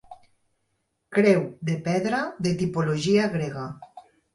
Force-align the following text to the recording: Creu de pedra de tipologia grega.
Creu 1.19 1.45
de 1.71 1.77
pedra 1.91 2.25
de 2.49 2.59
tipologia 2.67 3.33
grega. 3.41 3.73